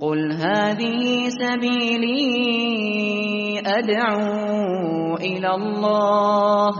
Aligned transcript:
قل 0.00 0.32
هذه 0.32 1.28
سبيلي 1.28 2.24
أدعو 3.66 5.14
إلى 5.16 5.50
الله 5.54 6.72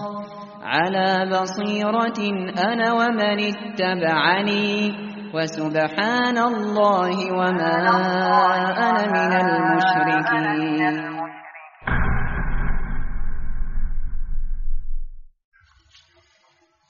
على 0.63 1.31
بصيرة 1.31 2.19
أنا 2.73 2.93
ومن 2.93 3.39
اتبعني 3.55 4.93
وسبحان 5.35 6.39
الله 6.39 7.33
وما 7.33 7.75
أنا 8.79 9.07
من 9.07 9.33
المشركين 9.47 11.15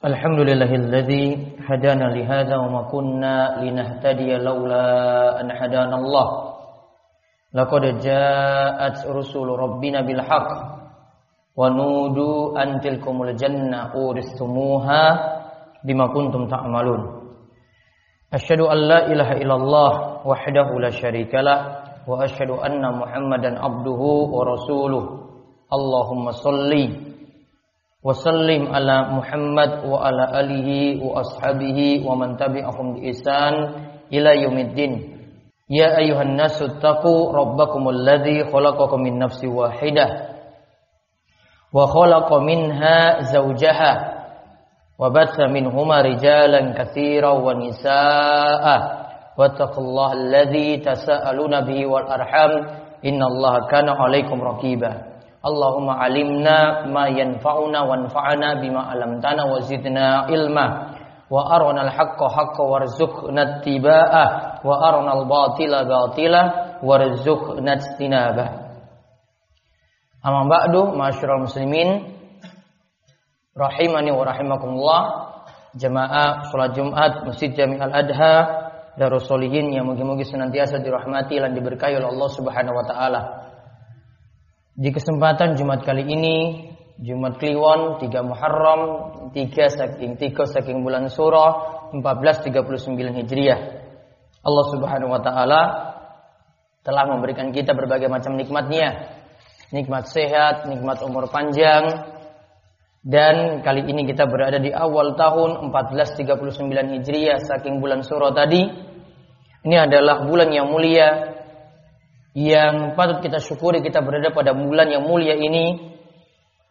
الحمد 0.04 0.40
لله 0.40 0.74
الذي 0.74 1.53
هدانا 1.68 2.04
لهذا 2.16 2.56
وما 2.56 2.82
كنا 2.92 3.60
لنهتدي 3.62 4.36
لولا 4.36 4.86
أن 5.40 5.48
هدانا 5.50 5.96
الله 5.96 6.26
لقد 7.54 7.82
جاءت 8.02 8.96
رسول 9.06 9.48
ربنا 9.48 10.00
بالحق 10.00 10.48
ونودوا 11.56 12.62
أن 12.62 12.80
تلكم 12.80 13.22
الجنة 13.22 13.78
أورثتموها 13.94 15.02
بما 15.84 16.06
كنتم 16.06 16.46
تعملون 16.48 17.02
أشهد 18.34 18.60
أن 18.60 18.78
لا 18.90 19.06
إله 19.06 19.32
إلا 19.32 19.54
الله 19.54 19.92
وحده 20.26 20.68
لا 20.80 20.90
شريك 20.90 21.34
له 21.34 21.58
وأشهد 22.08 22.50
أن 22.50 22.82
محمدا 22.98 23.50
عبده 23.64 24.02
ورسوله 24.34 25.04
اللهم 25.72 26.24
صلِّ 26.30 26.72
وسلم 28.04 28.68
على 28.74 28.96
محمد 29.16 29.84
وعلى 29.88 30.24
آله 30.40 30.68
وأصحابه 31.04 32.04
ومن 32.06 32.36
تبعهم 32.36 32.86
بإحسان 32.94 33.54
إلى 34.12 34.42
يوم 34.42 34.58
الدين. 34.58 34.92
يا 35.70 35.96
أيها 35.98 36.22
الناس 36.22 36.62
اتقوا 36.62 37.32
ربكم 37.32 37.88
الذي 37.88 38.52
خلقكم 38.52 39.00
من 39.00 39.18
نفس 39.18 39.44
واحدة 39.44 40.06
وخلق 41.72 42.32
منها 42.32 43.20
زوجها 43.20 43.92
وبث 45.00 45.40
منهما 45.40 45.96
رجالا 46.00 46.60
كثيرا 46.78 47.32
ونساء. 47.32 48.64
واتقوا 49.38 49.84
الله 49.84 50.12
الذي 50.12 50.76
تساءلون 50.76 51.60
به 51.60 51.86
والأرحام 51.86 52.50
إن 53.04 53.20
الله 53.22 53.54
كان 53.66 53.88
عليكم 53.88 54.38
رقيبا. 54.42 55.13
Allahumma 55.44 56.00
alimna 56.00 56.88
ma 56.88 57.04
yanfa'una 57.12 57.84
wanfa'na 57.84 58.64
bima 58.64 58.88
alamtana 58.88 59.44
wa 59.44 59.60
zidna 59.60 60.24
ilma. 60.32 60.96
Wa 61.28 61.52
arana 61.52 61.84
al-haqqa 61.84 62.26
haqqa 62.32 62.62
warzuqna 62.64 63.60
ittiba'ah 63.60 64.64
wa 64.64 64.74
arana 64.80 65.20
al-batila 65.20 65.84
batila 65.84 66.42
warzuqna 66.80 67.76
ijtinabah. 67.76 68.48
Amma 70.24 70.48
ba'du 70.48 70.96
ma'asyiral 70.96 71.44
muslimin 71.44 72.08
rahimani 73.52 74.10
wa 74.16 74.24
rahimakumullah. 74.24 75.02
Jamaah 75.76 76.48
salat 76.54 76.72
Jumat 76.72 77.26
Masjid 77.26 77.50
Jami' 77.50 77.82
Al-Adha 77.82 78.64
Darus 78.94 79.26
Solihin 79.26 79.74
yang 79.74 79.90
mungkin-mungkin 79.90 80.22
senantiasa 80.22 80.78
dirahmati 80.78 81.34
dan 81.34 81.50
diberkahi 81.50 81.98
oleh 81.98 82.14
Allah 82.14 82.30
Subhanahu 82.30 82.78
wa 82.78 82.84
taala. 82.86 83.20
Di 84.74 84.90
kesempatan 84.90 85.54
Jumat 85.54 85.86
kali 85.86 86.02
ini, 86.02 86.66
Jumat 86.98 87.38
Kliwon 87.38 88.02
3 88.02 88.10
Muharram 88.26 88.82
3 89.30 89.30
saking 89.70 90.18
3 90.18 90.34
saking 90.50 90.82
bulan 90.82 91.06
Surah 91.06 91.86
1439 91.94 93.22
Hijriah. 93.22 93.60
Allah 94.42 94.64
Subhanahu 94.74 95.14
wa 95.14 95.22
taala 95.22 95.62
telah 96.82 97.06
memberikan 97.06 97.54
kita 97.54 97.70
berbagai 97.70 98.10
macam 98.10 98.34
nikmatnya. 98.34 99.14
Nikmat 99.70 100.10
sehat, 100.10 100.66
nikmat 100.66 101.06
umur 101.06 101.30
panjang. 101.30 102.10
Dan 102.98 103.62
kali 103.62 103.86
ini 103.86 104.10
kita 104.10 104.26
berada 104.26 104.58
di 104.58 104.74
awal 104.74 105.14
tahun 105.14 105.70
1439 105.70 106.98
Hijriah 106.98 107.46
saking 107.46 107.78
bulan 107.78 108.02
Surah 108.02 108.34
tadi. 108.34 108.66
Ini 109.62 109.86
adalah 109.86 110.26
bulan 110.26 110.50
yang 110.50 110.66
mulia 110.66 111.33
yang 112.34 112.98
patut 112.98 113.22
kita 113.22 113.38
syukuri 113.38 113.78
kita 113.78 114.02
berada 114.02 114.34
pada 114.34 114.50
bulan 114.58 114.90
yang 114.90 115.06
mulia 115.06 115.38
ini 115.38 115.94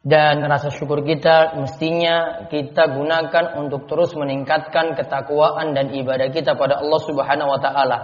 dan 0.03 0.44
rasa 0.44 0.68
syukur 0.68 1.00
kita 1.07 1.56
mestinya 1.56 2.44
kita 2.51 2.91
gunakan 2.91 3.56
untuk 3.56 3.88
terus 3.88 4.12
meningkatkan 4.19 5.00
ketakwaan 5.00 5.72
dan 5.72 5.96
ibadah 5.96 6.28
kita 6.28 6.59
pada 6.59 6.84
Allah 6.84 7.00
Subhanahu 7.07 7.47
wa 7.47 7.59
taala. 7.63 8.00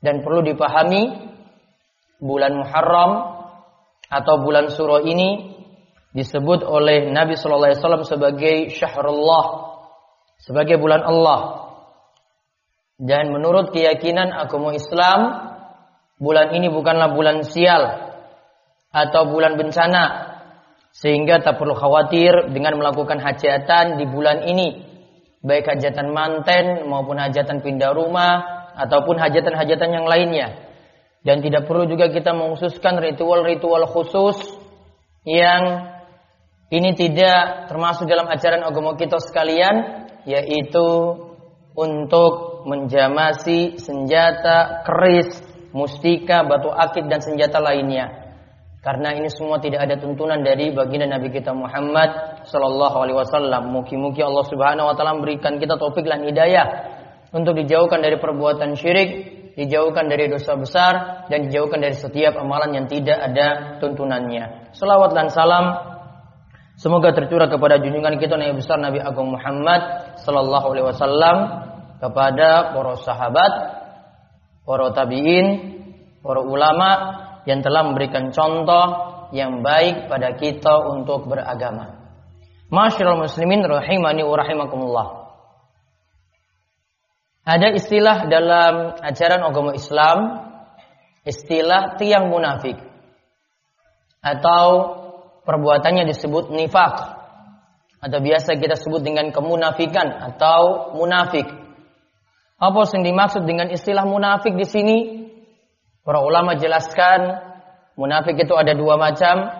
Dan 0.00 0.24
perlu 0.24 0.40
dipahami 0.40 1.12
bulan 2.16 2.56
Muharram 2.56 3.12
atau 4.08 4.34
bulan 4.40 4.72
Surah 4.72 5.04
ini 5.04 5.52
disebut 6.16 6.64
oleh 6.64 7.12
Nabi 7.12 7.36
sallallahu 7.36 7.76
alaihi 7.76 7.80
wasallam 7.84 8.08
sebagai 8.08 8.56
syahrullah, 8.72 9.46
sebagai 10.40 10.80
bulan 10.80 11.04
Allah. 11.04 11.68
Dan 12.96 13.36
menurut 13.36 13.68
keyakinan 13.76 14.32
agama 14.32 14.72
Islam, 14.72 15.51
bulan 16.22 16.54
ini 16.54 16.70
bukanlah 16.70 17.10
bulan 17.10 17.42
sial 17.42 18.14
atau 18.94 19.22
bulan 19.26 19.58
bencana. 19.58 20.30
Sehingga 20.92 21.40
tak 21.40 21.56
perlu 21.56 21.72
khawatir 21.74 22.52
dengan 22.52 22.78
melakukan 22.78 23.18
hajatan 23.18 23.98
di 23.98 24.04
bulan 24.06 24.46
ini. 24.46 24.86
Baik 25.42 25.74
hajatan 25.74 26.14
manten 26.14 26.86
maupun 26.86 27.18
hajatan 27.18 27.64
pindah 27.64 27.90
rumah 27.90 28.62
ataupun 28.78 29.18
hajatan-hajatan 29.18 29.90
yang 29.90 30.06
lainnya. 30.06 30.70
Dan 31.26 31.40
tidak 31.40 31.66
perlu 31.66 31.88
juga 31.88 32.12
kita 32.12 32.36
mengkhususkan 32.36 33.00
ritual-ritual 33.00 33.88
khusus 33.88 34.36
yang 35.24 35.90
ini 36.68 36.92
tidak 36.92 37.72
termasuk 37.72 38.04
dalam 38.04 38.28
ajaran 38.28 38.62
agama 38.62 38.94
kita 38.94 39.16
sekalian 39.22 40.06
yaitu 40.28 40.88
untuk 41.72 42.64
menjamasi 42.68 43.80
senjata 43.80 44.84
keris 44.84 45.51
mustika, 45.72 46.44
batu 46.44 46.68
akik 46.68 47.08
dan 47.08 47.20
senjata 47.20 47.58
lainnya. 47.58 48.22
Karena 48.82 49.14
ini 49.14 49.30
semua 49.30 49.62
tidak 49.62 49.86
ada 49.86 49.94
tuntunan 49.94 50.42
dari 50.42 50.74
baginda 50.74 51.06
Nabi 51.06 51.30
kita 51.30 51.54
Muhammad 51.54 52.42
sallallahu 52.50 52.96
alaihi 52.98 53.18
wasallam. 53.18 53.70
Mungkin-mungkin 53.70 54.26
Allah 54.26 54.46
Subhanahu 54.50 54.90
wa 54.90 54.94
taala 54.98 55.14
memberikan 55.14 55.62
kita 55.62 55.78
taufik 55.78 56.02
dan 56.02 56.26
hidayah 56.26 56.66
untuk 57.30 57.54
dijauhkan 57.54 58.02
dari 58.02 58.18
perbuatan 58.18 58.74
syirik, 58.74 59.10
dijauhkan 59.54 60.10
dari 60.10 60.26
dosa 60.26 60.58
besar 60.58 61.24
dan 61.30 61.46
dijauhkan 61.46 61.78
dari 61.78 61.94
setiap 61.94 62.34
amalan 62.42 62.74
yang 62.74 62.86
tidak 62.90 63.22
ada 63.22 63.78
tuntunannya. 63.78 64.74
Salawat 64.74 65.14
dan 65.14 65.30
salam 65.30 65.64
semoga 66.74 67.14
tercurah 67.14 67.46
kepada 67.46 67.78
junjungan 67.78 68.18
kita 68.18 68.34
Nabi 68.34 68.58
besar 68.58 68.82
Nabi 68.82 68.98
Agung 68.98 69.30
Muhammad 69.30 70.10
sallallahu 70.26 70.66
alaihi 70.74 70.86
wasallam 70.90 71.36
kepada 72.02 72.74
para 72.74 72.98
sahabat, 72.98 73.52
para 74.62 74.94
tabi'in, 74.94 75.46
para 76.22 76.40
ulama 76.42 76.90
yang 77.48 77.60
telah 77.62 77.82
memberikan 77.86 78.30
contoh 78.30 78.86
yang 79.34 79.64
baik 79.64 80.06
pada 80.06 80.36
kita 80.38 80.92
untuk 80.92 81.26
beragama. 81.26 82.02
Masyaallah 82.72 83.28
muslimin 83.28 83.64
rahimani 83.64 84.22
wa 84.24 84.36
rahimakumullah. 84.38 85.08
Ada 87.42 87.74
istilah 87.74 88.30
dalam 88.30 89.02
ajaran 89.02 89.42
agama 89.42 89.74
Islam, 89.74 90.18
istilah 91.26 91.98
tiang 91.98 92.30
munafik. 92.30 92.78
Atau 94.22 94.66
perbuatannya 95.42 96.06
disebut 96.06 96.54
nifak. 96.54 97.18
Atau 97.98 98.18
biasa 98.22 98.54
kita 98.58 98.78
sebut 98.78 99.02
dengan 99.02 99.34
kemunafikan 99.34 100.06
atau 100.32 100.94
munafik. 100.94 101.61
Apa 102.62 102.86
yang 102.94 103.02
dimaksud 103.02 103.42
dengan 103.42 103.74
istilah 103.74 104.06
munafik 104.06 104.54
di 104.54 104.62
sini? 104.62 104.98
Para 106.06 106.22
ulama 106.22 106.54
jelaskan 106.54 107.42
munafik 107.98 108.38
itu 108.38 108.54
ada 108.54 108.70
dua 108.78 108.94
macam. 108.94 109.50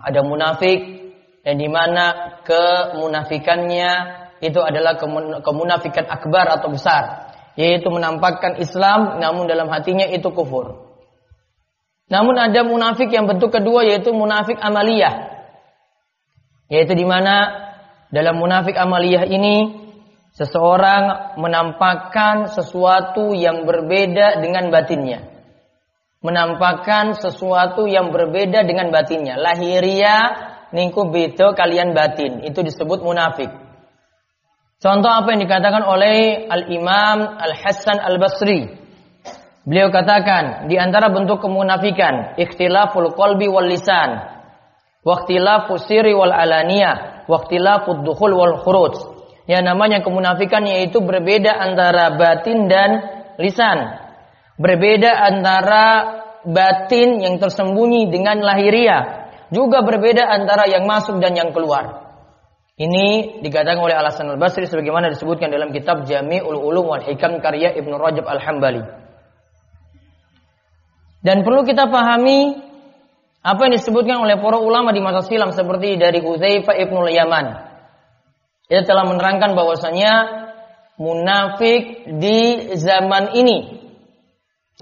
Ada 0.00 0.24
munafik 0.24 0.80
yang 1.44 1.60
di 1.60 1.68
mana 1.68 2.40
kemunafikannya 2.48 3.90
itu 4.40 4.56
adalah 4.64 4.96
kemunafikan 5.44 6.08
akbar 6.08 6.48
atau 6.56 6.72
besar, 6.72 7.36
yaitu 7.54 7.92
menampakkan 7.92 8.56
Islam 8.56 9.20
namun 9.20 9.44
dalam 9.44 9.68
hatinya 9.68 10.08
itu 10.08 10.32
kufur. 10.32 10.88
Namun 12.08 12.34
ada 12.40 12.64
munafik 12.64 13.12
yang 13.12 13.28
bentuk 13.28 13.52
kedua 13.52 13.84
yaitu 13.84 14.08
munafik 14.16 14.56
amaliyah. 14.56 15.36
Yaitu 16.72 16.96
di 16.96 17.04
mana 17.04 17.52
dalam 18.08 18.40
munafik 18.40 18.72
amaliyah 18.72 19.28
ini 19.28 19.81
Seseorang 20.32 21.36
menampakkan 21.36 22.48
sesuatu 22.48 23.36
yang 23.36 23.68
berbeda 23.68 24.40
dengan 24.40 24.72
batinnya. 24.72 25.28
Menampakkan 26.24 27.12
sesuatu 27.20 27.84
yang 27.84 28.16
berbeda 28.16 28.64
dengan 28.64 28.88
batinnya. 28.88 29.36
Lahiria 29.36 30.16
ningku 30.72 31.12
beto 31.12 31.52
kalian 31.52 31.92
batin. 31.92 32.40
Itu 32.48 32.64
disebut 32.64 33.04
munafik. 33.04 33.52
Contoh 34.80 35.12
apa 35.12 35.36
yang 35.36 35.44
dikatakan 35.44 35.84
oleh 35.84 36.48
Al-Imam 36.48 37.36
Al-Hasan 37.36 38.00
Al-Basri. 38.00 38.66
Beliau 39.62 39.92
katakan 39.94 40.66
di 40.66 40.74
antara 40.80 41.12
bentuk 41.12 41.38
kemunafikan 41.44 42.34
ikhtilaful 42.34 43.14
qalbi 43.14 43.46
wal 43.46 43.68
lisan, 43.68 44.16
waqtilafu 45.06 45.78
sirri 45.78 46.16
wal 46.16 46.34
alaniyah, 46.34 47.28
waqtilafu 47.30 48.02
dukhul 48.02 48.34
wal 48.34 48.58
khuruj. 48.58 49.11
Yang 49.50 49.62
namanya 49.66 49.98
kemunafikan 50.06 50.62
yaitu 50.66 51.02
berbeda 51.02 51.50
antara 51.50 52.14
batin 52.14 52.70
dan 52.70 52.90
lisan. 53.42 53.98
Berbeda 54.60 55.10
antara 55.10 55.86
batin 56.46 57.18
yang 57.22 57.38
tersembunyi 57.42 58.10
dengan 58.10 58.38
lahiriah, 58.42 59.30
juga 59.50 59.82
berbeda 59.82 60.26
antara 60.26 60.70
yang 60.70 60.86
masuk 60.86 61.18
dan 61.18 61.34
yang 61.34 61.50
keluar. 61.50 62.02
Ini 62.78 63.38
dikatakan 63.44 63.78
oleh 63.78 63.94
Alasan 63.94 64.32
Al-Basri 64.32 64.64
sebagaimana 64.64 65.12
disebutkan 65.12 65.52
dalam 65.52 65.70
kitab 65.70 66.08
Jami'ul 66.08 66.56
Ulum 66.56 66.88
wal 66.88 67.04
Hikam 67.04 67.38
karya 67.38 67.76
Ibnu 67.76 67.94
Rajab 68.00 68.24
Al-Hambali. 68.26 68.82
Dan 71.22 71.46
perlu 71.46 71.62
kita 71.62 71.86
pahami 71.86 72.58
apa 73.42 73.60
yang 73.66 73.74
disebutkan 73.78 74.22
oleh 74.22 74.38
para 74.38 74.58
ulama 74.58 74.90
di 74.90 74.98
masa 75.02 75.22
silam 75.22 75.54
seperti 75.54 75.98
dari 75.98 76.18
Uzaifah 76.22 76.74
ibnu 76.78 77.06
Yaman. 77.06 77.71
Dia 78.70 78.82
telah 78.86 79.06
menerangkan 79.06 79.54
bahwasanya 79.58 80.12
munafik 81.00 82.06
di 82.20 82.70
zaman 82.78 83.34
ini 83.34 83.82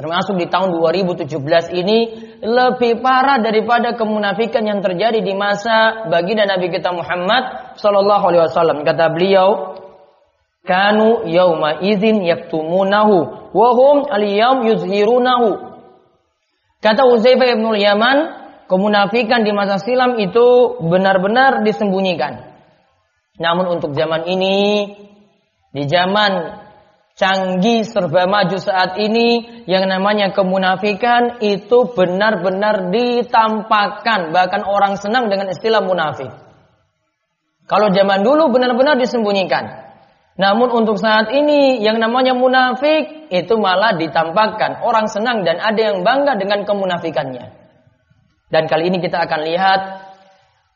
termasuk 0.00 0.40
di 0.40 0.48
tahun 0.48 0.72
2017 0.72 1.28
ini 1.76 1.98
lebih 2.40 3.04
parah 3.04 3.36
daripada 3.36 3.92
kemunafikan 3.92 4.64
yang 4.64 4.80
terjadi 4.80 5.20
di 5.20 5.36
masa 5.36 6.08
baginda 6.08 6.48
Nabi 6.48 6.72
kita 6.72 6.88
Muhammad 6.88 7.76
sallallahu 7.76 8.24
alaihi 8.32 8.42
wasallam. 8.48 8.80
Kata 8.80 9.12
beliau, 9.12 9.76
"Kanu 10.64 11.28
yauma 11.28 11.84
idzin 11.84 12.24
yaktumunahu 12.24 13.16
wa 13.52 13.68
hum 13.76 14.08
al-yawm 14.08 14.64
yuzhirunahu." 14.72 15.68
Kata 16.80 17.04
Uzaifah 17.04 17.60
ibn 17.60 17.76
Yaman, 17.76 18.18
kemunafikan 18.72 19.44
di 19.44 19.52
masa 19.52 19.76
silam 19.76 20.16
itu 20.16 20.80
benar-benar 20.80 21.60
disembunyikan. 21.60 22.49
Namun 23.40 23.80
untuk 23.80 23.96
zaman 23.96 24.28
ini, 24.28 24.84
di 25.72 25.88
zaman 25.88 26.60
canggih 27.16 27.88
serba 27.88 28.28
maju 28.28 28.60
saat 28.60 29.00
ini, 29.00 29.64
yang 29.64 29.88
namanya 29.88 30.36
kemunafikan 30.36 31.40
itu 31.40 31.88
benar-benar 31.96 32.92
ditampakkan. 32.92 34.36
Bahkan 34.36 34.62
orang 34.68 35.00
senang 35.00 35.32
dengan 35.32 35.48
istilah 35.48 35.80
munafik. 35.80 36.28
Kalau 37.64 37.88
zaman 37.96 38.20
dulu 38.20 38.52
benar-benar 38.52 39.00
disembunyikan. 39.00 39.88
Namun 40.36 40.72
untuk 40.72 41.00
saat 41.00 41.32
ini 41.32 41.80
yang 41.80 41.96
namanya 41.96 42.36
munafik 42.36 43.32
itu 43.32 43.54
malah 43.56 43.96
ditampakkan. 43.96 44.84
Orang 44.84 45.08
senang 45.08 45.48
dan 45.48 45.60
ada 45.60 45.80
yang 45.80 46.04
bangga 46.04 46.36
dengan 46.36 46.68
kemunafikannya. 46.68 47.56
Dan 48.50 48.66
kali 48.66 48.90
ini 48.90 48.98
kita 48.98 49.22
akan 49.22 49.40
lihat 49.46 49.80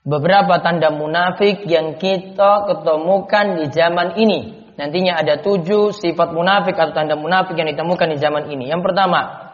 beberapa 0.05 0.61
tanda 0.61 0.93
munafik 0.93 1.65
yang 1.65 1.97
kita 1.97 2.69
ketemukan 2.69 3.47
di 3.59 3.65
zaman 3.73 4.21
ini. 4.21 4.41
Nantinya 4.77 5.19
ada 5.19 5.41
tujuh 5.41 5.97
sifat 5.97 6.35
munafik 6.37 6.77
atau 6.77 6.93
tanda 6.93 7.17
munafik 7.17 7.57
yang 7.57 7.73
ditemukan 7.73 8.09
di 8.13 8.19
zaman 8.21 8.53
ini. 8.53 8.69
Yang 8.69 8.91
pertama, 8.91 9.51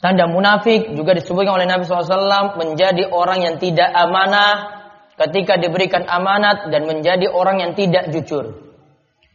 tanda 0.00 0.24
munafik 0.30 0.96
juga 0.96 1.12
disebutkan 1.18 1.60
oleh 1.60 1.68
Nabi 1.68 1.84
SAW 1.84 2.56
menjadi 2.56 3.10
orang 3.10 3.42
yang 3.42 3.56
tidak 3.58 3.90
amanah, 3.90 4.82
ketika 5.18 5.58
diberikan 5.58 6.06
amanat 6.08 6.70
dan 6.72 6.88
menjadi 6.88 7.28
orang 7.28 7.60
yang 7.60 7.72
tidak 7.76 8.08
jujur. 8.14 8.70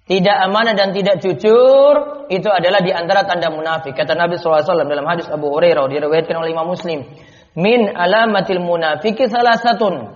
Tidak 0.07 0.37
amanah 0.47 0.71
dan 0.71 0.95
tidak 0.95 1.19
jujur 1.19 2.23
itu 2.31 2.47
adalah 2.47 2.79
di 2.79 2.95
antara 2.95 3.27
tanda 3.27 3.51
munafik. 3.51 3.91
Kata 3.91 4.15
Nabi 4.15 4.39
SAW 4.39 4.63
dalam 4.63 5.03
hadis 5.03 5.27
Abu 5.27 5.51
Hurairah 5.51 5.91
diriwayatkan 5.91 6.39
oleh 6.39 6.55
Imam 6.55 6.71
Muslim, 6.71 7.03
"Min 7.57 7.89
alamatil 7.89 8.61
munafiki 8.61 9.25
salah 9.25 9.57
satun." 9.57 10.13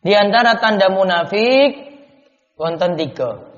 Di 0.00 0.16
antara 0.16 0.56
tanda 0.56 0.88
munafik 0.88 1.76
wonten 2.56 2.96
tiga. 2.96 3.50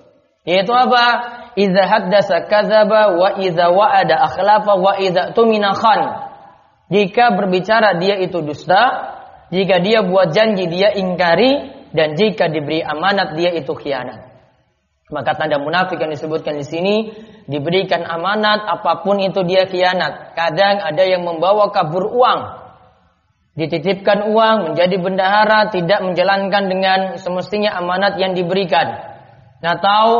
Yaitu 0.42 0.74
apa? 0.74 1.06
Iza 1.54 1.82
haddasa 1.86 2.50
kadzaba 2.50 3.14
wa 3.14 3.38
iza 3.38 3.70
wa'ada 3.70 4.16
akhlafa 4.26 4.72
wa 4.74 4.98
iza 4.98 5.30
tumina 5.36 5.70
khan. 5.76 6.32
Jika 6.90 7.38
berbicara 7.38 7.94
dia 8.02 8.18
itu 8.18 8.42
dusta, 8.42 9.14
jika 9.54 9.78
dia 9.78 10.02
buat 10.02 10.34
janji 10.34 10.66
dia 10.66 10.90
ingkari 10.98 11.70
dan 11.94 12.18
jika 12.18 12.50
diberi 12.50 12.82
amanat 12.82 13.38
dia 13.38 13.54
itu 13.54 13.70
khianat. 13.70 14.32
Maka 15.12 15.36
tanda 15.36 15.60
munafik 15.60 16.00
yang 16.00 16.10
disebutkan 16.10 16.56
di 16.56 16.64
sini 16.64 16.94
diberikan 17.44 18.00
amanat 18.00 18.64
apa 18.64 19.04
pun 19.04 19.20
itu 19.20 19.44
dia 19.44 19.68
khianat. 19.68 20.32
Kadang 20.32 20.80
ada 20.80 21.04
yang 21.04 21.22
membawa 21.22 21.68
kabur 21.68 22.08
uang. 22.08 22.40
Dititipkan 23.52 24.32
uang 24.32 24.72
menjadi 24.72 24.96
bendahara 24.96 25.68
tidak 25.68 26.00
menjalankan 26.00 26.72
dengan 26.72 27.00
semestinya 27.20 27.76
amanat 27.76 28.16
yang 28.16 28.32
diberikan. 28.32 28.96
Nah 29.60 29.76
tahu 29.76 30.14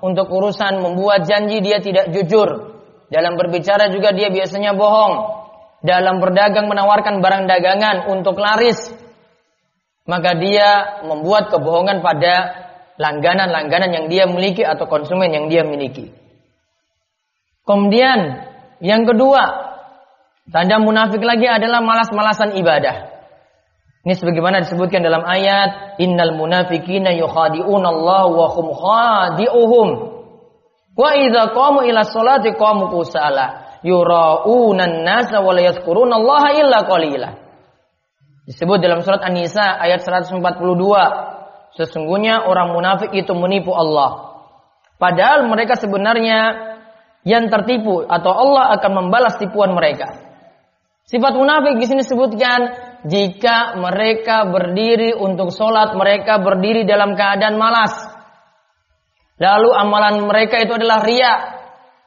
untuk 0.00 0.32
urusan 0.32 0.80
membuat 0.80 1.28
janji 1.28 1.60
dia 1.60 1.84
tidak 1.84 2.08
jujur. 2.16 2.80
Dalam 3.12 3.36
berbicara 3.36 3.92
juga 3.92 4.12
dia 4.16 4.32
biasanya 4.32 4.72
bohong 4.72 5.14
dalam 5.84 6.18
berdagang 6.18 6.66
menawarkan 6.66 7.22
barang 7.22 7.44
dagangan 7.46 7.96
untuk 8.10 8.40
laris, 8.40 8.90
maka 10.08 10.34
dia 10.34 11.00
membuat 11.06 11.52
kebohongan 11.52 12.02
pada 12.02 12.34
langganan-langganan 12.98 13.90
yang 13.94 14.06
dia 14.10 14.24
miliki 14.26 14.66
atau 14.66 14.90
konsumen 14.90 15.30
yang 15.30 15.46
dia 15.46 15.62
miliki. 15.62 16.10
Kemudian 17.62 18.48
yang 18.80 19.06
kedua, 19.06 19.67
tanda 20.48 20.76
munafik 20.80 21.20
lagi 21.20 21.46
adalah 21.48 21.80
malas-malasan 21.84 22.56
ibadah. 22.56 23.18
Ini 24.08 24.14
sebagaimana 24.16 24.64
disebutkan 24.64 25.04
dalam 25.04 25.20
ayat 25.26 26.00
innal 26.00 26.32
munafiqina 26.32 27.12
yukhadi'una 27.18 27.88
Allah 27.92 28.24
wa 28.30 28.46
hum 28.56 28.66
khadi'uhum. 28.72 29.88
Wa 30.96 31.08
idza 31.18 31.52
qamu 31.52 31.84
ila 31.84 32.00
sholati 32.08 32.56
qamu 32.56 32.88
kusala 32.88 33.78
yuraunan 33.84 35.04
nasa 35.04 35.44
wa 35.44 35.52
la 35.52 35.62
illa 36.56 36.78
qalila. 36.88 37.30
Disebut 38.48 38.80
dalam 38.80 39.04
surat 39.04 39.20
An-Nisa 39.20 39.76
ayat 39.76 40.00
142. 40.00 40.40
Sesungguhnya 41.76 42.48
orang 42.48 42.72
munafik 42.72 43.12
itu 43.12 43.36
menipu 43.36 43.76
Allah. 43.76 44.40
Padahal 44.96 45.46
mereka 45.46 45.76
sebenarnya 45.76 46.56
yang 47.28 47.52
tertipu 47.52 48.08
atau 48.08 48.32
Allah 48.32 48.72
akan 48.80 49.04
membalas 49.04 49.36
tipuan 49.36 49.76
mereka. 49.76 50.27
Sifat 51.08 51.32
munafik 51.40 51.80
di 51.80 51.88
sini 51.88 52.04
disebutkan 52.04 52.60
jika 53.08 53.80
mereka 53.80 54.44
berdiri 54.44 55.16
untuk 55.16 55.48
sholat, 55.56 55.96
mereka 55.96 56.36
berdiri 56.36 56.84
dalam 56.84 57.16
keadaan 57.16 57.56
malas. 57.56 57.96
Lalu 59.40 59.70
amalan 59.72 60.28
mereka 60.28 60.60
itu 60.60 60.76
adalah 60.76 61.00
riak, 61.00 61.38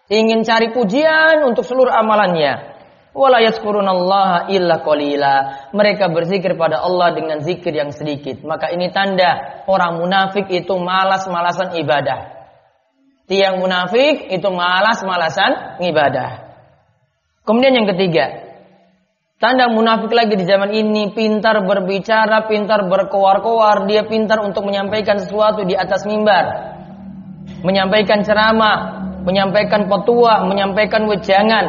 ingin 0.06 0.46
cari 0.46 0.70
pujian 0.70 1.42
untuk 1.50 1.66
seluruh 1.66 1.90
amalannya. 1.90 2.78
Wala 3.18 3.42
yazkurunallaha 3.42 4.54
illa 4.54 4.86
qalila. 4.86 5.36
Mereka 5.74 6.14
berzikir 6.14 6.54
pada 6.54 6.86
Allah 6.86 7.12
dengan 7.18 7.42
zikir 7.42 7.74
yang 7.74 7.90
sedikit. 7.90 8.46
Maka 8.46 8.70
ini 8.70 8.94
tanda 8.94 9.66
orang 9.66 9.98
munafik 9.98 10.46
itu 10.54 10.78
malas-malasan 10.78 11.74
ibadah. 11.76 12.38
Tiang 13.26 13.58
munafik 13.58 14.30
itu 14.30 14.48
malas-malasan 14.48 15.82
ibadah. 15.84 16.54
Kemudian 17.44 17.84
yang 17.84 17.88
ketiga, 17.92 18.51
tanda 19.42 19.66
munafik 19.74 20.14
lagi 20.14 20.38
di 20.38 20.46
zaman 20.46 20.70
ini 20.70 21.10
pintar 21.18 21.66
berbicara, 21.66 22.46
pintar 22.46 22.86
berkoar-koar, 22.86 23.90
dia 23.90 24.06
pintar 24.06 24.46
untuk 24.46 24.62
menyampaikan 24.70 25.18
sesuatu 25.18 25.66
di 25.66 25.74
atas 25.74 26.06
mimbar. 26.06 26.78
Menyampaikan 27.66 28.22
ceramah, 28.22 29.10
menyampaikan 29.26 29.90
petua, 29.90 30.46
menyampaikan 30.46 31.10
wejangan. 31.10 31.66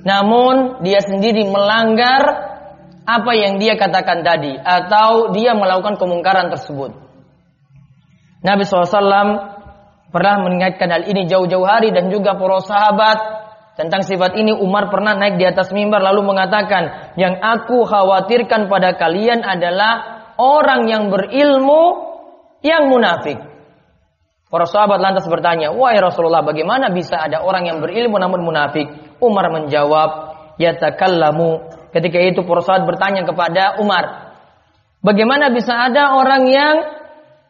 Namun 0.00 0.80
dia 0.80 1.04
sendiri 1.04 1.44
melanggar 1.44 2.48
apa 3.04 3.32
yang 3.36 3.60
dia 3.60 3.76
katakan 3.76 4.24
tadi 4.24 4.56
atau 4.56 5.36
dia 5.36 5.52
melakukan 5.52 6.00
kemungkaran 6.00 6.48
tersebut. 6.48 6.96
Nabi 8.40 8.64
SAW 8.64 8.88
pernah 10.08 10.34
mengingatkan 10.40 10.88
hal 10.88 11.02
ini 11.04 11.28
jauh-jauh 11.28 11.68
hari 11.68 11.92
dan 11.92 12.08
juga 12.08 12.32
para 12.32 12.64
sahabat 12.64 13.39
tentang 13.80 14.04
sifat 14.04 14.36
ini 14.36 14.52
Umar 14.52 14.92
pernah 14.92 15.16
naik 15.16 15.40
di 15.40 15.48
atas 15.48 15.72
mimbar 15.72 16.04
lalu 16.04 16.20
mengatakan 16.20 17.16
yang 17.16 17.40
aku 17.40 17.88
khawatirkan 17.88 18.68
pada 18.68 18.92
kalian 19.00 19.40
adalah 19.40 20.20
orang 20.36 20.84
yang 20.84 21.08
berilmu 21.08 22.12
yang 22.60 22.92
munafik. 22.92 23.40
Para 24.52 24.68
sahabat 24.68 25.00
lantas 25.00 25.24
bertanya, 25.24 25.72
"Wahai 25.72 25.96
Rasulullah, 25.96 26.44
bagaimana 26.44 26.92
bisa 26.92 27.16
ada 27.16 27.40
orang 27.40 27.72
yang 27.72 27.78
berilmu 27.80 28.20
namun 28.20 28.44
munafik?" 28.44 28.84
Umar 29.16 29.48
menjawab, 29.48 30.10
"Yatakallamu." 30.60 31.72
Ketika 31.96 32.18
itu 32.20 32.44
para 32.44 32.60
sahabat 32.60 32.84
bertanya 32.84 33.22
kepada 33.24 33.80
Umar, 33.80 34.36
"Bagaimana 35.00 35.48
bisa 35.54 35.72
ada 35.72 36.20
orang 36.20 36.44
yang 36.50 36.76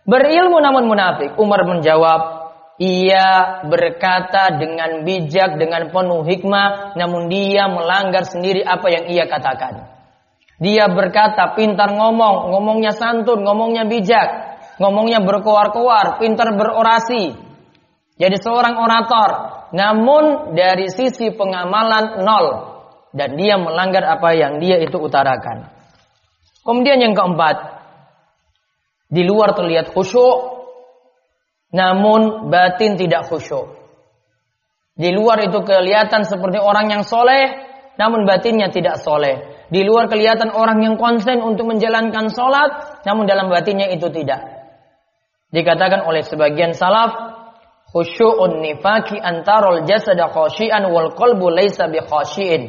berilmu 0.07 0.63
namun 0.63 0.87
munafik?" 0.87 1.35
Umar 1.41 1.65
menjawab, 1.67 2.39
ia 2.81 3.61
berkata 3.69 4.57
dengan 4.57 5.05
bijak, 5.05 5.61
dengan 5.61 5.93
penuh 5.93 6.25
hikmah, 6.25 6.97
namun 6.97 7.29
dia 7.29 7.69
melanggar 7.69 8.25
sendiri 8.25 8.65
apa 8.65 8.89
yang 8.89 9.05
ia 9.13 9.29
katakan. 9.29 9.85
Dia 10.57 10.89
berkata 10.89 11.53
pintar 11.53 11.93
ngomong, 11.93 12.49
ngomongnya 12.49 12.97
santun, 12.97 13.45
ngomongnya 13.45 13.85
bijak, 13.85 14.29
ngomongnya 14.81 15.21
berkoar-koar, 15.21 16.17
pintar 16.25 16.57
berorasi. 16.57 17.37
Jadi 18.17 18.37
seorang 18.41 18.77
orator, 18.81 19.31
namun 19.77 20.57
dari 20.57 20.89
sisi 20.89 21.33
pengamalan 21.37 22.25
nol 22.25 22.47
dan 23.13 23.37
dia 23.37 23.61
melanggar 23.61 24.09
apa 24.09 24.33
yang 24.33 24.57
dia 24.57 24.81
itu 24.81 24.97
utarakan. 24.97 25.69
Kemudian 26.65 27.01
yang 27.01 27.13
keempat, 27.13 27.57
di 29.09 29.25
luar 29.25 29.53
terlihat 29.53 29.93
khusyuk, 29.93 30.60
namun 31.71 32.50
batin 32.50 32.99
tidak 32.99 33.31
khusyuk. 33.31 33.79
Di 34.99 35.15
luar 35.15 35.41
itu 35.47 35.62
kelihatan 35.65 36.27
seperti 36.27 36.61
orang 36.61 36.91
yang 36.93 37.03
soleh, 37.07 37.57
namun 37.97 38.29
batinnya 38.29 38.69
tidak 38.69 39.00
soleh. 39.00 39.65
Di 39.71 39.87
luar 39.87 40.11
kelihatan 40.11 40.50
orang 40.50 40.83
yang 40.83 40.99
konsen 40.99 41.39
untuk 41.41 41.71
menjalankan 41.71 42.29
sholat, 42.35 43.00
namun 43.07 43.25
dalam 43.25 43.49
batinnya 43.49 43.87
itu 43.95 44.11
tidak. 44.11 44.45
Dikatakan 45.55 46.05
oleh 46.05 46.27
sebagian 46.27 46.75
salaf, 46.75 47.11
khusyu'un 47.95 48.62
nifaki 48.62 49.19
antarul 49.19 49.87
jasada 49.87 50.31
khasyian 50.31 50.91
wal 50.91 51.15
qalbu 51.15 51.55
laysa 51.55 51.87
bi 51.87 52.03
khasyiin. 52.03 52.62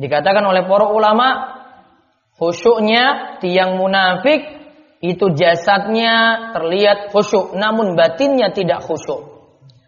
Dikatakan 0.00 0.44
oleh 0.44 0.64
para 0.64 0.88
ulama, 0.88 1.28
khusyuknya 2.40 3.36
tiang 3.44 3.76
munafik 3.76 4.59
itu 5.00 5.32
jasadnya 5.32 6.48
terlihat 6.52 7.08
khusyuk, 7.08 7.56
namun 7.56 7.96
batinnya 7.96 8.52
tidak 8.52 8.84
khusyuk. 8.84 9.32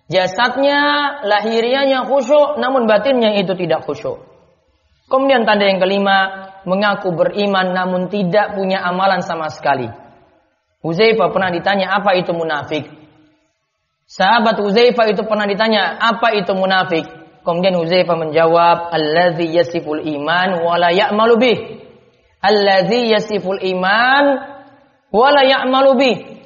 Jasadnya, 0.08 0.80
lahirianya 1.24 2.08
khusyuk, 2.08 2.56
namun 2.56 2.88
batinnya 2.88 3.36
itu 3.36 3.52
tidak 3.52 3.84
khusyuk. 3.84 4.24
Kemudian 5.12 5.44
tanda 5.44 5.68
yang 5.68 5.84
kelima, 5.84 6.48
mengaku 6.64 7.12
beriman 7.12 7.76
namun 7.76 8.08
tidak 8.08 8.56
punya 8.56 8.80
amalan 8.80 9.20
sama 9.20 9.52
sekali. 9.52 9.92
Huzaifah 10.80 11.28
pernah 11.28 11.52
ditanya 11.52 11.92
apa 11.92 12.16
itu 12.16 12.32
munafik. 12.32 12.88
Sahabat 14.08 14.56
Huzaifah 14.58 15.12
itu 15.12 15.22
pernah 15.28 15.44
ditanya 15.44 16.00
apa 16.00 16.32
itu 16.34 16.56
munafik. 16.56 17.04
Kemudian 17.44 17.76
Huzaifah 17.76 18.16
menjawab, 18.16 18.88
"Allazi 18.90 19.52
yasiful 19.52 20.00
iman 20.00 20.64
wa 20.64 20.74
la 20.80 20.90
ya'malu 20.90 21.34
bih." 21.36 21.58
Allazi 22.42 23.12
yasiful 23.12 23.60
iman 23.60 24.24
wala 25.12 25.44
ya'malu 25.44 25.94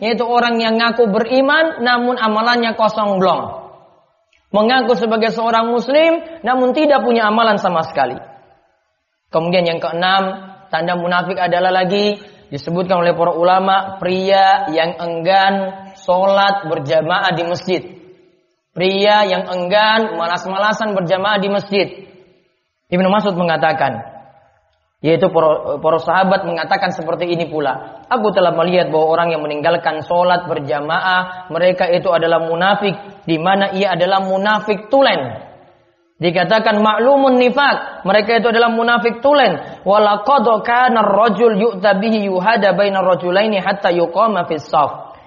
yaitu 0.03 0.25
orang 0.27 0.61
yang 0.61 0.77
ngaku 0.77 1.09
beriman 1.09 1.81
namun 1.81 2.19
amalannya 2.19 2.75
kosong 2.77 3.17
blong. 3.23 3.71
Mengaku 4.51 4.99
sebagai 4.99 5.33
seorang 5.33 5.71
muslim 5.71 6.43
namun 6.43 6.75
tidak 6.75 7.01
punya 7.07 7.31
amalan 7.31 7.57
sama 7.57 7.87
sekali. 7.87 8.19
Kemudian 9.31 9.67
yang 9.67 9.81
keenam, 9.83 10.55
tanda 10.71 10.95
munafik 10.95 11.39
adalah 11.39 11.71
lagi 11.71 12.19
disebutkan 12.47 13.03
oleh 13.03 13.13
para 13.13 13.35
ulama 13.35 13.99
pria 13.99 14.71
yang 14.71 14.95
enggan 15.03 15.55
sholat 15.99 16.71
berjamaah 16.71 17.35
di 17.35 17.43
masjid. 17.43 17.83
Pria 18.71 19.25
yang 19.25 19.49
enggan 19.51 20.15
malas-malasan 20.15 20.95
berjamaah 20.95 21.39
di 21.41 21.49
masjid. 21.49 21.89
Ibnu 22.87 23.09
Mas'ud 23.11 23.35
mengatakan, 23.35 24.16
yaitu 25.05 25.29
para, 25.29 25.99
sahabat 26.01 26.49
mengatakan 26.49 26.89
seperti 26.89 27.29
ini 27.29 27.53
pula. 27.53 28.03
Aku 28.09 28.33
telah 28.33 28.57
melihat 28.57 28.89
bahwa 28.89 29.07
orang 29.13 29.29
yang 29.37 29.43
meninggalkan 29.45 30.01
sholat 30.01 30.49
berjamaah, 30.49 31.53
mereka 31.53 31.85
itu 31.93 32.09
adalah 32.09 32.41
munafik, 32.49 32.97
di 33.29 33.37
mana 33.37 33.77
ia 33.77 33.93
adalah 33.93 34.25
munafik 34.25 34.89
tulen. 34.89 35.45
Dikatakan 36.17 36.81
maklumun 36.81 37.37
nifak, 37.37 38.09
mereka 38.09 38.41
itu 38.41 38.49
adalah 38.49 38.73
munafik 38.73 39.21
tulen. 39.21 39.85
Walaqad 39.85 40.49
kana 40.65 41.05
ar-rajul 41.05 41.61
hatta 43.61 43.93
yuqama 43.93 44.49
fis 44.49 44.73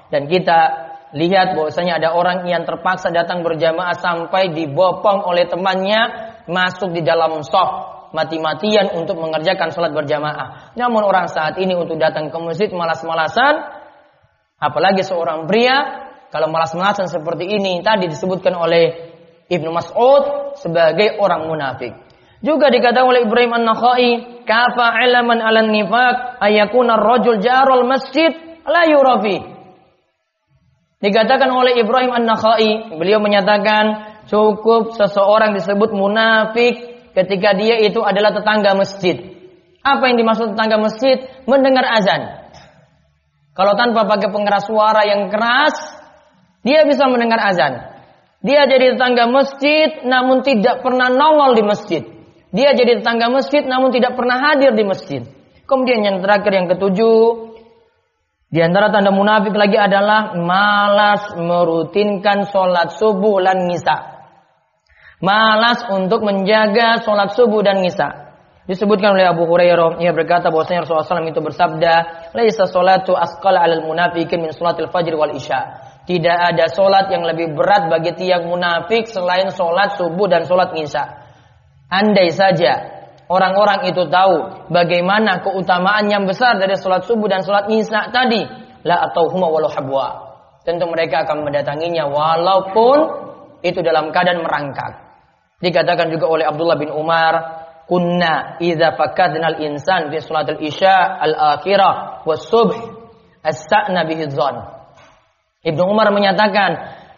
Dan 0.10 0.26
kita 0.26 0.90
lihat 1.14 1.54
bahwasanya 1.54 2.02
ada 2.02 2.18
orang 2.18 2.42
yang 2.50 2.66
terpaksa 2.66 3.14
datang 3.14 3.46
berjamaah 3.46 3.98
sampai 4.02 4.50
dibopong 4.50 5.30
oleh 5.30 5.46
temannya 5.46 6.34
masuk 6.50 6.90
di 6.94 7.02
dalam 7.06 7.42
saf 7.46 7.89
mati-matian 8.12 8.94
untuk 8.98 9.18
mengerjakan 9.22 9.70
sholat 9.74 9.94
berjamaah. 9.94 10.74
Namun 10.74 11.06
orang 11.06 11.30
saat 11.30 11.58
ini 11.62 11.78
untuk 11.78 11.98
datang 12.02 12.34
ke 12.34 12.38
masjid 12.42 12.70
malas-malasan, 12.74 13.60
apalagi 14.58 15.06
seorang 15.06 15.46
pria, 15.46 16.10
kalau 16.30 16.50
malas-malasan 16.50 17.10
seperti 17.10 17.50
ini 17.50 17.82
tadi 17.82 18.10
disebutkan 18.10 18.54
oleh 18.54 19.14
Ibnu 19.50 19.70
Mas'ud 19.74 20.56
sebagai 20.62 21.18
orang 21.18 21.50
munafik. 21.50 21.94
Juga 22.40 22.72
dikatakan 22.72 23.04
oleh 23.04 23.28
Ibrahim 23.28 23.52
An-Nakhai, 23.52 24.46
kafa 24.48 24.88
ilaman 25.04 25.44
ala 25.44 25.66
nifaq 25.66 26.40
ayakuna 26.40 26.96
rajul 26.96 27.44
jarul 27.44 27.84
masjid 27.84 28.32
la 28.64 28.88
yurafi. 28.88 29.44
Dikatakan 31.04 31.52
oleh 31.52 31.84
Ibrahim 31.84 32.16
An-Nakhai, 32.16 32.96
beliau 32.96 33.20
menyatakan 33.20 34.08
cukup 34.32 34.96
seseorang 34.96 35.58
disebut 35.58 35.92
munafik 35.92 36.89
ketika 37.24 37.52
dia 37.56 37.84
itu 37.84 38.00
adalah 38.00 38.32
tetangga 38.32 38.72
masjid. 38.80 39.20
Apa 39.84 40.12
yang 40.12 40.18
dimaksud 40.20 40.56
tetangga 40.56 40.78
masjid? 40.80 41.24
Mendengar 41.44 41.84
azan. 41.88 42.22
Kalau 43.56 43.76
tanpa 43.76 44.08
pakai 44.08 44.32
pengeras 44.32 44.68
suara 44.72 45.04
yang 45.04 45.28
keras, 45.28 45.76
dia 46.64 46.88
bisa 46.88 47.08
mendengar 47.12 47.44
azan. 47.44 47.92
Dia 48.40 48.64
jadi 48.72 48.96
tetangga 48.96 49.28
masjid 49.28 50.00
namun 50.08 50.48
tidak 50.48 50.80
pernah 50.80 51.12
nongol 51.12 51.60
di 51.60 51.64
masjid. 51.68 52.04
Dia 52.56 52.72
jadi 52.72 53.04
tetangga 53.04 53.28
masjid 53.28 53.68
namun 53.68 53.92
tidak 53.92 54.16
pernah 54.16 54.40
hadir 54.40 54.72
di 54.72 54.88
masjid. 54.88 55.22
Kemudian 55.68 56.02
yang 56.02 56.18
terakhir 56.24 56.50
yang 56.56 56.68
ketujuh, 56.72 57.52
di 58.50 58.60
antara 58.64 58.90
tanda 58.90 59.14
munafik 59.14 59.54
lagi 59.54 59.78
adalah 59.78 60.34
malas 60.34 61.38
merutinkan 61.38 62.50
sholat 62.50 62.98
subuh 62.98 63.38
dan 63.46 63.70
nisa 63.70 64.19
malas 65.20 65.84
untuk 65.92 66.24
menjaga 66.24 67.04
sholat 67.04 67.36
subuh 67.36 67.64
dan 67.64 67.84
nisa. 67.84 68.30
Disebutkan 68.70 69.18
oleh 69.18 69.26
Abu 69.26 69.50
Hurairah, 69.50 69.98
ia 69.98 70.14
berkata 70.14 70.54
bahwasanya 70.54 70.86
Rasulullah 70.86 71.10
SAW 71.10 71.26
itu 71.26 71.42
bersabda, 71.42 71.94
"Laisa 72.38 72.70
sholatu 72.70 73.18
asqal 73.18 73.58
'alal 73.58 73.82
munafiqin 73.82 74.46
min 74.46 74.54
sholatil 74.54 74.94
fajr 74.94 75.18
wal 75.18 75.34
isya." 75.34 75.90
Tidak 76.06 76.38
ada 76.54 76.70
sholat 76.70 77.10
yang 77.10 77.26
lebih 77.26 77.58
berat 77.58 77.90
bagi 77.90 78.14
tiap 78.14 78.46
munafik 78.46 79.10
selain 79.10 79.50
sholat 79.50 79.98
subuh 79.98 80.30
dan 80.30 80.46
sholat 80.46 80.74
nisa. 80.78 81.02
Andai 81.90 82.30
saja 82.30 83.02
orang-orang 83.26 83.90
itu 83.90 84.06
tahu 84.06 84.70
bagaimana 84.70 85.42
keutamaan 85.42 86.06
yang 86.06 86.30
besar 86.30 86.62
dari 86.62 86.78
sholat 86.78 87.10
subuh 87.10 87.26
dan 87.26 87.42
sholat 87.42 87.66
nisa 87.74 88.14
tadi, 88.14 88.46
la 88.86 89.10
atau 89.10 89.34
huma 89.34 89.50
walau 89.50 89.70
habwa. 89.70 90.30
Tentu 90.62 90.86
mereka 90.86 91.26
akan 91.26 91.42
mendatanginya 91.42 92.06
walaupun 92.06 92.98
itu 93.66 93.82
dalam 93.82 94.14
keadaan 94.14 94.46
merangkak. 94.46 95.09
Dikatakan 95.60 96.08
juga 96.08 96.32
oleh 96.32 96.48
Abdullah 96.48 96.80
bin 96.80 96.88
Umar, 96.92 97.34
kunna 97.90 98.56
idza 98.64 98.96
fakadna 98.96 99.52
al-insan 99.52 100.08
fi 100.14 100.24
salat 100.24 100.56
al-isya 100.56 101.20
al-akhirah 101.20 102.24
was 102.24 102.48
subh 102.48 102.72
astana 103.44 104.08
bihi 104.08 104.30
dzan. 104.30 104.56
Ibnu 105.60 105.84
Umar 105.84 106.16
menyatakan, 106.16 106.72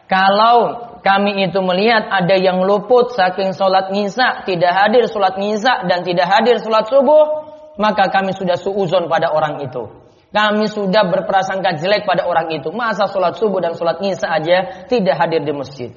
kalau 0.10 0.90
kami 1.06 1.46
itu 1.46 1.62
melihat 1.62 2.10
ada 2.10 2.34
yang 2.38 2.66
luput 2.66 3.14
saking 3.14 3.54
sholat 3.54 3.94
nisa, 3.94 4.42
tidak 4.46 4.74
hadir 4.74 5.06
sholat 5.06 5.38
nisa 5.38 5.86
dan 5.86 6.02
tidak 6.02 6.26
hadir 6.26 6.58
sholat 6.58 6.90
subuh, 6.90 7.46
maka 7.78 8.10
kami 8.10 8.34
sudah 8.34 8.58
suuzon 8.58 9.06
pada 9.06 9.30
orang 9.30 9.62
itu. 9.62 9.86
Kami 10.32 10.66
sudah 10.72 11.12
berprasangka 11.12 11.76
jelek 11.76 12.08
pada 12.08 12.24
orang 12.24 12.48
itu. 12.56 12.72
Masa 12.72 13.06
sholat 13.12 13.36
subuh 13.36 13.60
dan 13.60 13.76
sholat 13.76 14.00
nisa 14.00 14.32
aja 14.32 14.88
tidak 14.88 15.20
hadir 15.20 15.44
di 15.44 15.54
masjid. 15.54 15.92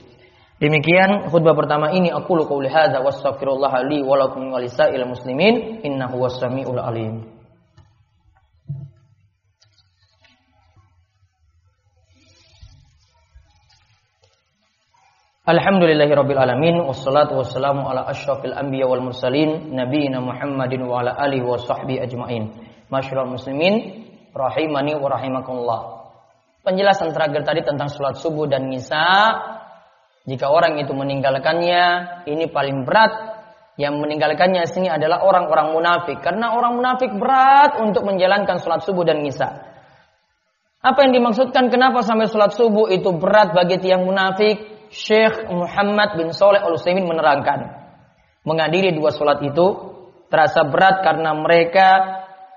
Demikian 0.62 1.34
khutbah 1.34 1.58
pertama 1.58 1.90
ini 1.90 2.14
aku 2.14 2.38
lu 2.38 2.46
qauli 2.46 2.70
hadza 2.70 3.02
wastaghfirullah 3.02 3.74
li 3.90 4.06
wa 4.06 4.14
lakum 4.14 4.54
wa 4.54 4.62
lisa'il 4.62 5.02
muslimin 5.02 5.82
innahu 5.82 6.22
was-sami'ul 6.22 6.78
alim. 6.78 7.26
Alhamdulillahi 15.44 16.08
rabbil 16.16 16.40
alamin 16.40 16.80
wassalatu 16.88 17.36
wassalamu 17.36 17.84
ala 17.84 18.08
asyrafil 18.08 18.56
anbiya 18.56 18.88
wal 18.88 19.04
mursalin 19.04 19.76
nabiyina 19.76 20.16
Muhammadin 20.16 20.80
wa 20.88 21.04
ala 21.04 21.12
alihi 21.20 21.44
wa 21.44 21.60
sahbihi 21.60 22.00
ajmain. 22.00 22.48
Masyaallah 22.88 23.28
muslimin 23.28 24.08
rahimani 24.32 24.96
wa 24.96 25.04
rahimakumullah. 25.12 25.80
Penjelasan 26.64 27.12
terakhir 27.12 27.44
tadi 27.44 27.60
tentang 27.60 27.92
salat 27.92 28.16
subuh 28.24 28.48
dan 28.48 28.72
nisa 28.72 29.04
jika 30.24 30.48
orang 30.48 30.80
itu 30.80 30.96
meninggalkannya, 30.96 31.84
ini 32.24 32.48
paling 32.48 32.88
berat. 32.88 33.12
Yang 33.74 34.00
meninggalkannya 34.00 34.64
sini 34.70 34.88
adalah 34.88 35.20
orang-orang 35.26 35.76
munafik. 35.76 36.22
Karena 36.24 36.56
orang 36.56 36.80
munafik 36.80 37.12
berat 37.12 37.76
untuk 37.82 38.08
menjalankan 38.08 38.56
sholat 38.56 38.80
subuh 38.86 39.04
dan 39.04 39.20
nisa. 39.20 39.50
Apa 40.80 41.04
yang 41.04 41.12
dimaksudkan 41.16 41.68
kenapa 41.68 42.00
sampai 42.00 42.30
sholat 42.30 42.56
subuh 42.56 42.88
itu 42.88 43.12
berat 43.12 43.52
bagi 43.52 43.82
tiang 43.82 44.06
munafik? 44.06 44.72
Syekh 44.94 45.50
Muhammad 45.50 46.14
bin 46.14 46.30
Soleh 46.30 46.62
Al 46.62 46.78
Utsaimin 46.78 47.02
menerangkan, 47.02 47.66
menghadiri 48.46 48.94
dua 48.94 49.10
sholat 49.10 49.42
itu 49.42 49.90
terasa 50.30 50.62
berat 50.70 51.02
karena 51.02 51.34
mereka 51.34 51.88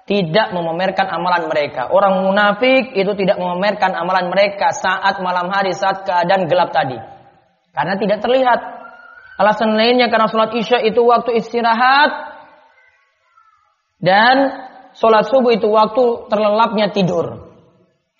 tidak 0.05 0.53
memamerkan 0.53 1.09
amalan 1.09 1.49
mereka. 1.49 1.89
Orang 1.89 2.29
munafik 2.29 2.93
itu 2.93 3.11
tidak 3.17 3.41
memamerkan 3.41 3.97
amalan 3.97 4.29
mereka 4.29 4.69
saat 4.69 5.17
malam 5.17 5.49
hari, 5.49 5.73
saat 5.73 6.05
keadaan 6.05 6.45
gelap 6.45 6.69
tadi. 6.69 7.16
Karena 7.77 7.93
tidak 8.01 8.25
terlihat. 8.25 8.59
Alasan 9.37 9.77
lainnya 9.77 10.09
karena 10.09 10.25
sholat 10.25 10.49
isya 10.57 10.81
itu 10.81 10.97
waktu 11.05 11.37
istirahat. 11.37 12.09
Dan 14.01 14.35
sholat 14.97 15.29
subuh 15.29 15.53
itu 15.53 15.69
waktu 15.69 16.25
terlelapnya 16.25 16.89
tidur. 16.89 17.53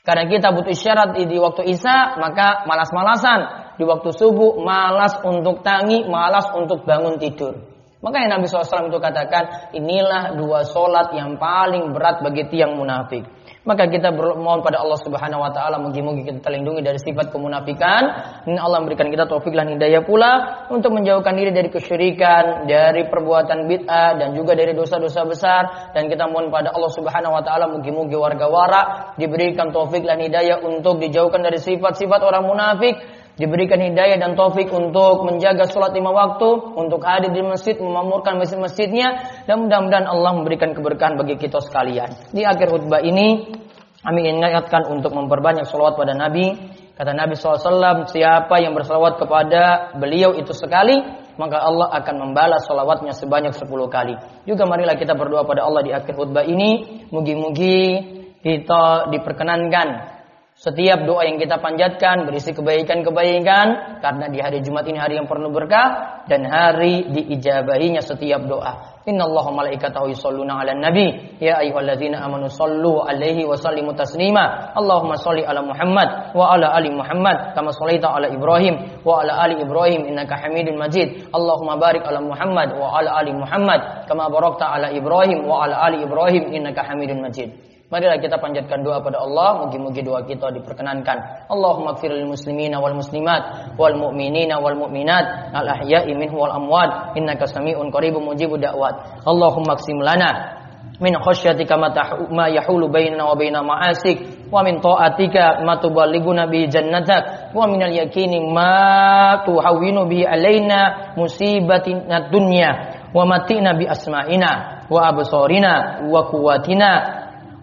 Karena 0.05 0.29
kita 0.29 0.53
butuh 0.53 0.71
isyarat 0.71 1.17
di 1.17 1.37
waktu 1.41 1.73
isya, 1.73 2.21
maka 2.21 2.69
malas-malasan. 2.69 3.73
Di 3.75 3.83
waktu 3.83 4.13
subuh, 4.13 4.61
malas 4.61 5.19
untuk 5.25 5.65
tangi, 5.65 6.05
malas 6.05 6.47
untuk 6.53 6.85
bangun 6.85 7.17
tidur. 7.19 7.59
Makanya 7.99 8.37
Nabi 8.37 8.45
SAW 8.45 8.93
itu 8.93 9.01
katakan, 9.01 9.73
inilah 9.73 10.37
dua 10.37 10.63
solat 10.63 11.11
yang 11.17 11.35
paling 11.41 11.91
berat 11.97 12.21
bagi 12.21 12.45
tiang 12.47 12.77
munafik. 12.77 13.25
Maka 13.67 13.91
kita 13.91 14.15
bermohon 14.15 14.63
pada 14.63 14.79
Allah 14.79 14.95
Subhanahu 14.95 15.43
wa 15.43 15.51
taala 15.51 15.75
mungkin-mungkin 15.83 16.23
kita 16.23 16.39
terlindungi 16.39 16.79
dari 16.79 16.95
sifat 17.03 17.35
kemunafikan. 17.35 18.01
Dan 18.47 18.55
Allah 18.55 18.79
memberikan 18.79 19.11
kita 19.11 19.27
taufik 19.27 19.51
dan 19.51 19.75
hidayah 19.75 20.07
pula 20.07 20.63
untuk 20.71 20.95
menjauhkan 20.95 21.35
diri 21.35 21.51
dari 21.51 21.67
kesyirikan, 21.67 22.63
dari 22.63 23.11
perbuatan 23.11 23.67
bid'ah 23.67 24.15
dan 24.15 24.31
juga 24.39 24.55
dari 24.55 24.71
dosa-dosa 24.71 25.27
besar 25.27 25.61
dan 25.91 26.07
kita 26.07 26.31
mohon 26.31 26.47
pada 26.47 26.71
Allah 26.71 26.91
Subhanahu 26.95 27.35
wa 27.35 27.43
taala 27.43 27.67
mungkin-mungkin 27.67 28.15
warga 28.15 28.47
wara 28.47 28.81
diberikan 29.19 29.75
taufik 29.75 30.07
dan 30.07 30.23
hidayah 30.23 30.63
untuk 30.63 31.03
dijauhkan 31.03 31.43
dari 31.43 31.59
sifat-sifat 31.59 32.23
orang 32.23 32.47
munafik 32.47 32.95
diberikan 33.37 33.77
hidayah 33.77 34.17
dan 34.17 34.33
taufik 34.33 34.67
untuk 34.73 35.23
menjaga 35.23 35.69
sholat 35.69 35.93
lima 35.93 36.09
waktu, 36.09 36.73
untuk 36.73 37.05
hadir 37.05 37.31
di 37.31 37.45
masjid, 37.45 37.77
memamurkan 37.77 38.41
masjid-masjidnya, 38.41 39.45
dan 39.45 39.61
mudah-mudahan 39.63 40.09
Allah 40.09 40.33
memberikan 40.33 40.73
keberkahan 40.73 41.15
bagi 41.15 41.37
kita 41.37 41.61
sekalian. 41.61 42.33
Di 42.33 42.43
akhir 42.43 42.73
khutbah 42.73 42.99
ini, 43.05 43.53
kami 44.01 44.25
ingatkan 44.25 44.89
untuk 44.89 45.13
memperbanyak 45.13 45.69
sholawat 45.69 45.95
pada 45.95 46.17
Nabi. 46.17 46.57
Kata 46.97 47.13
Nabi 47.13 47.37
SAW, 47.37 48.09
siapa 48.09 48.57
yang 48.57 48.73
bersalawat 48.73 49.21
kepada 49.21 49.93
beliau 50.01 50.33
itu 50.33 50.49
sekali, 50.49 50.97
maka 51.37 51.61
Allah 51.61 51.93
akan 51.93 52.15
membalas 52.25 52.65
sholawatnya 52.65 53.13
sebanyak 53.13 53.53
sepuluh 53.53 53.85
kali. 53.85 54.17
Juga 54.49 54.65
marilah 54.65 54.97
kita 54.97 55.13
berdoa 55.13 55.45
pada 55.45 55.61
Allah 55.61 55.85
di 55.85 55.93
akhir 55.93 56.17
khutbah 56.17 56.41
ini. 56.41 57.05
Mugi-mugi 57.13 58.01
kita 58.41 59.13
diperkenankan 59.13 60.16
setiap 60.57 61.05
doa 61.05 61.21
yang 61.21 61.37
kita 61.37 61.61
panjatkan 61.61 62.25
berisi 62.25 62.49
kebaikan-kebaikan 62.49 64.01
karena 64.01 64.25
di 64.25 64.41
hari 64.41 64.65
Jumat 64.65 64.89
ini 64.89 64.97
hari 64.97 65.21
yang 65.21 65.29
penuh 65.29 65.53
berkah 65.53 66.25
dan 66.25 66.49
hari 66.49 67.05
diijabahinya 67.13 68.01
setiap 68.01 68.41
doa. 68.49 68.97
Inna 69.05 69.29
Allah 69.29 69.53
malaikatahu 69.53 70.09
yusalluna 70.09 70.65
ala 70.65 70.73
nabi 70.73 71.37
ya 71.37 71.61
ayyuhalladzina 71.61 72.25
amanu 72.25 72.49
sallu 72.49 73.05
alaihi 73.05 73.45
wa 73.45 73.53
sallimu 73.53 73.93
taslima. 73.93 74.73
Allahumma 74.73 75.21
salli 75.21 75.45
ala 75.45 75.61
Muhammad 75.61 76.33
wa 76.33 76.57
ala 76.57 76.73
ali 76.73 76.89
Muhammad 76.89 77.53
kama 77.53 77.69
shallaita 77.77 78.17
ala 78.17 78.25
Ibrahim 78.25 79.05
wa 79.05 79.21
ala 79.21 79.37
ali 79.45 79.61
Ibrahim 79.61 80.09
innaka 80.09 80.41
Hamidun 80.41 80.81
Majid. 80.81 81.29
Allahumma 81.37 81.77
barik 81.77 82.01
ala 82.01 82.17
Muhammad 82.17 82.73
wa 82.73 82.97
ala 82.97 83.13
ali 83.21 83.29
Muhammad 83.29 84.09
kama 84.09 84.25
barakta 84.25 84.73
ala 84.73 84.89
Ibrahim 84.89 85.45
wa 85.45 85.69
ala 85.69 85.85
ali 85.85 86.01
Ibrahim 86.01 86.49
innaka 86.49 86.81
Hamidun 86.81 87.21
Majid. 87.21 87.76
Marilah 87.87 88.19
kita 88.19 88.35
panjatkan 88.43 88.83
doa 88.83 88.99
pada 88.99 89.23
Allah, 89.23 89.63
mugi-mugi 89.63 90.03
doa 90.03 90.19
kita 90.19 90.51
diperkenankan. 90.51 91.47
Allahumma 91.47 91.95
lil 92.03 92.27
muslimina 92.27 92.83
wal 92.83 92.99
muslimat 92.99 93.71
wal 93.79 93.95
mu'minina 93.95 94.59
wal 94.59 94.75
mu'minat. 94.75 95.55
Al 95.55 95.71
ahya'i 95.71 96.11
minhu 96.11 96.35
wal 96.35 96.51
amwat. 96.51 97.15
Innaka 97.15 97.47
sami'un 97.47 97.87
qaribun 97.87 98.27
mujibud 98.27 98.59
da'wat. 98.59 99.23
Allahumma 99.23 99.79
qsim 99.79 100.03
lana 100.03 100.59
min 100.99 101.15
khasyatika 101.15 101.79
ma 101.79 102.51
yahulu 102.51 102.91
bainana 102.91 103.23
wa 103.23 103.39
baina 103.39 103.63
ma'asik. 103.63 104.51
Wa 104.51 104.67
min 104.67 104.83
ta'atika 104.83 105.63
ma 105.63 105.79
tuballighuna 105.79 106.43
bi 106.51 106.67
jannatak. 106.67 107.55
Wa 107.55 107.71
min 107.71 107.87
al-yaqini 107.87 108.51
ma 108.51 109.47
tuhawwinu 109.47 110.11
bi 110.11 110.27
alaina 110.27 111.15
musibatina 111.15 112.27
dunya 112.27 112.99
wa 113.15 113.23
matina 113.23 113.79
bi 113.79 113.87
asma'ina 113.87 114.83
wa 114.91 114.99
absarina 115.07 116.03
wa 116.11 116.27
quwwatina 116.27 117.16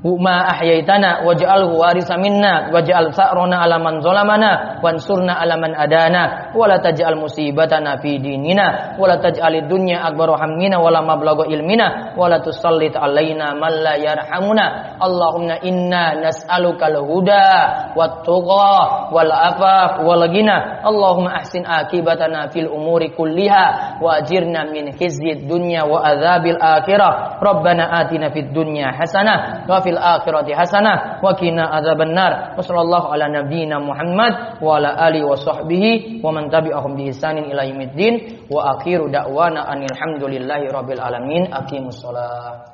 ma 0.05 0.45
ahyaitana 0.53 1.25
waj'alhu 1.25 1.81
warisa 1.81 2.21
minna 2.21 2.69
waj'al 2.69 3.09
sa'rona 3.17 3.65
ala 3.65 3.81
man 3.81 4.05
zalamana 4.05 4.77
wansurna 4.85 5.41
ala 5.41 5.57
man 5.57 5.73
adana 5.73 6.53
wala 6.53 6.77
taj'al 6.77 7.17
musibatana 7.17 7.97
fi 8.05 8.21
dinina 8.21 9.01
wala 9.01 9.17
taj'al 9.17 9.65
dunya 9.65 10.05
akbar 10.05 10.37
hammina 10.37 10.77
wala 10.77 11.01
mablagha 11.01 11.49
ilmina 11.49 12.13
wala 12.21 12.37
tusallit 12.45 12.93
alaina 12.93 13.57
man 13.57 13.73
la 13.81 13.97
yarhamuna. 13.97 15.01
Allahumma 15.01 15.65
inna 15.65 16.21
nas'aluka 16.21 16.93
al-huda 16.93 17.49
wat 17.97 18.29
tuqa 18.29 19.09
wal 19.09 19.33
afaf 19.33 20.05
wal 20.05 20.29
ghina 20.29 20.85
Allahumma 20.85 21.41
ahsin 21.41 21.65
akibatana 21.65 22.53
fil 22.53 22.69
umuri 22.69 23.09
kulliha 23.17 23.97
wa 24.05 24.21
min 24.69 24.93
khizyid 24.93 25.49
dunya 25.49 25.89
wa 25.89 26.05
adzabil 26.05 26.61
akhirah. 26.61 27.41
Rabbana 27.41 28.05
atina 28.05 28.29
fid 28.29 28.53
dunya 28.53 28.93
hasanah 28.93 29.65
wa 29.65 29.81
fil 29.81 29.94
fil 29.95 30.03
akhirati 30.03 30.51
hasanah 30.51 31.23
wa 31.23 31.31
qina 31.39 31.71
adzabannar. 31.71 32.59
Wassallallahu 32.59 33.15
ala 33.15 33.31
nabiyyina 33.31 33.79
Muhammad 33.79 34.59
wa 34.59 34.83
ala 34.83 35.07
wa 35.23 35.39
sahbihi 35.39 36.19
wa 36.19 36.35
man 36.35 36.51
tabi'ahum 36.51 36.99
bi 36.99 37.15
ihsanin 37.15 37.47
ila 37.55 37.63
yaumiddin 37.63 38.51
wa 38.51 38.75
akhiru 38.75 39.07
da'wana 39.07 39.71
anil 39.71 39.95
hamdulillahi 39.95 40.67
rabbil 40.75 40.99
alamin. 40.99 41.47
Aqimus 41.55 42.03
shalah. 42.03 42.74